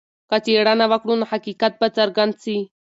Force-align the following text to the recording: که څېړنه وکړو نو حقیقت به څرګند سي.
که 0.29 0.37
څېړنه 0.43 0.85
وکړو 0.91 1.13
نو 1.19 1.25
حقیقت 1.31 1.73
به 1.79 1.87
څرګند 1.97 2.33
سي. 2.43 2.57